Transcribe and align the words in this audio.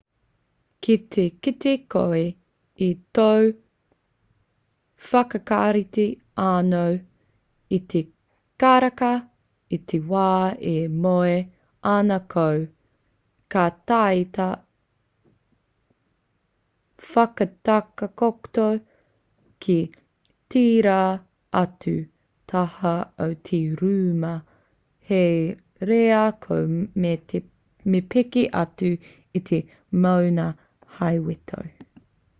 ki 0.85 0.95
te 1.15 1.23
kite 1.45 1.71
koe 1.95 2.21
i 2.87 2.89
tō 3.17 3.25
whakarite 5.11 6.05
anō 6.47 6.85
i 7.77 7.79
te 7.93 8.01
karaka 8.63 9.11
i 9.77 9.79
te 9.91 9.99
wā 10.13 10.27
e 10.73 10.77
moe 11.05 11.35
ana 11.93 12.17
koe 12.35 12.61
ka 13.55 13.65
taea 13.91 14.25
te 14.39 14.49
whakatakoto 17.11 18.67
ki 19.65 19.77
tērā 20.55 21.01
atu 21.63 21.95
taha 22.53 22.95
o 23.25 23.27
te 23.51 23.61
rūma 23.83 24.33
hei 25.11 25.37
reira 25.91 26.25
koe 26.45 26.65
me 27.91 28.01
peke 28.15 28.43
atu 28.63 28.91
i 29.39 29.41
te 29.51 29.59
moenga 30.05 30.49
hei 30.99 31.25
weto 31.29 31.67